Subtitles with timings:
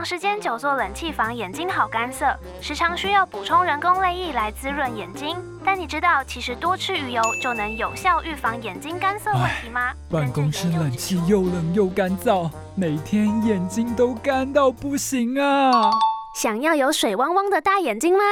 [0.00, 5.36] 长时间久坐冷气房，眼睛好干涩，时常需要补充人工泪液来滋润眼睛。
[5.62, 9.92] 但你知道，其实多吃鱼油就能有效预防眼睛干涩问题吗？
[10.10, 15.90] 办公室冷气又冷又干燥，每天眼睛都干到不行啊！
[16.34, 18.24] 想要有水汪汪的大眼睛吗？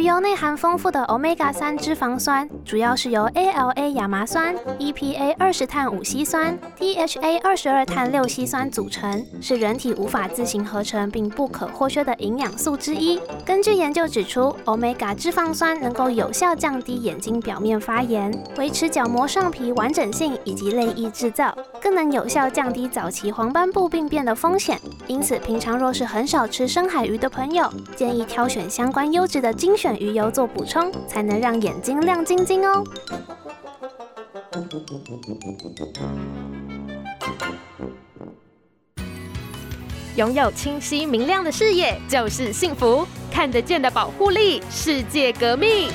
[0.00, 13.20] 鱼油内含丰富的 omega 三脂肪酸，主要是由 ALA 亚麻酸、EPA 二十碳五烯酸、DHA 二十二碳六烯酸组成，是人体无法自行合成并不可或缺的营养素之一。
[13.44, 24.80] 根据研究指出，omega 脂肪酸能够有效降低眼睛表面发炎，维持角膜上皮完整性以及泪液制造，更能有效降低早期黄斑部病变的风险。
[25.06, 32.84] 因此，平常若是很少吃深海鱼的朋友，建议挑选相关优质的精选鱼油做补充，才能让眼睛亮晶晶哦。
[40.16, 45.88] 拥有清晰明亮的视野就是幸福，看得见的保护力，世界革命。